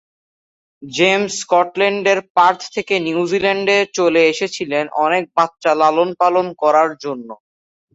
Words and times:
James 0.83 1.31
স্কটল্যান্ডের 1.41 2.19
Perth 2.35 2.61
থেকে 2.75 2.95
নিউজিল্যান্ডে 3.07 3.77
চলে 3.97 4.21
এসেছিলেন 4.31 4.85
অনেক 5.05 5.23
বাচ্চা 5.37 5.71
লালন 5.81 6.09
-পালন 6.15 6.47
করার 6.61 6.89
জন্য। 7.03 7.29